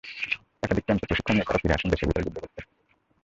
[0.63, 2.59] একাধিক ক্যাম্পে প্রশিক্ষণ নিয়ে তাঁরা ফিরে আসেন দেশের ভেতর যুদ্ধ করতে।